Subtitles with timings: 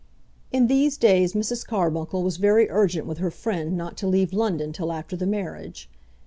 [0.51, 1.63] In these days Mrs.
[1.63, 5.91] Carbuncle was very urgent with her friend not to leave London till after the marriage.